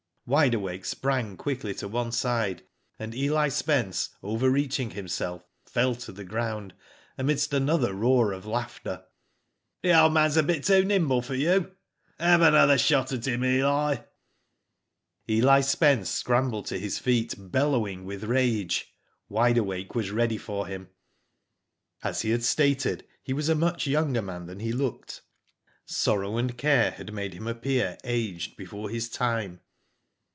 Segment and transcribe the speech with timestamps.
[0.27, 2.63] Wide Awake sprang quickly to one side,
[2.97, 6.73] and Eli Spence overreaching himself fell to the ground,
[7.17, 9.03] amidst another roar of laughter.
[9.81, 11.73] The old man's a bit too nimble for you."
[12.17, 13.97] *'Have another shot at him, Eli."
[15.29, 18.95] Eli Spence scrambled to his feet, bellowing with rage.
[19.27, 20.87] Wide Awake was ready for him.
[22.03, 25.23] As he had stated he was a much younger man than he looked,
[25.85, 29.59] sorrow and care had made him appear aged before his time.